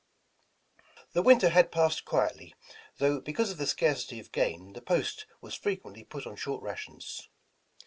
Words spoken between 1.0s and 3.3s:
THE winter had passed quietly, though